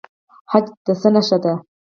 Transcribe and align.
حج 0.51 0.65
د 0.85 0.87
څه 1.01 1.09
نښه 1.15 1.37
ده؟ 1.43 1.53